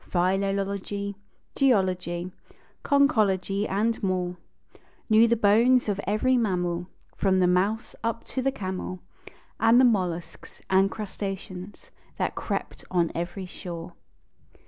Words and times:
Philology, 0.09 1.15
geology, 1.55 2.31
conchology 2.83 3.67
and 3.69 4.01
more; 4.01 4.35
Knew 5.11 5.27
the 5.27 5.35
bones 5.35 5.87
of 5.87 6.01
every 6.07 6.35
mammal, 6.37 6.87
From 7.15 7.37
the 7.37 7.45
mouse 7.45 7.95
up 8.03 8.23
to 8.23 8.41
the 8.41 8.51
camel, 8.51 9.01
And 9.59 9.79
the 9.79 9.85
mollusks 9.85 10.59
and 10.71 10.89
crustaceans 10.89 11.91
that 12.17 12.33
crept 12.33 12.83
on 12.89 13.11
every 13.13 13.45
shore. 13.45 13.93